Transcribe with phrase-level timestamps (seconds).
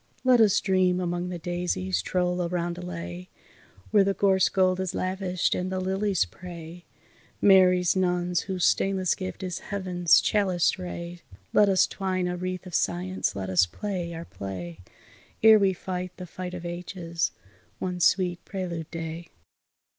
[0.23, 3.27] Let us dream among the daisies, troll a roundelay
[3.91, 6.85] Where the gorse gold is lavished, and the lilies pray,
[7.39, 11.19] Mary's nuns, whose stainless gift is Heaven's chaliced ray,
[11.53, 14.79] Let us twine a wreath of science, let us play our play,
[15.43, 17.29] Ere we fight the fight of ages,
[17.77, 19.27] one sweet prelude day.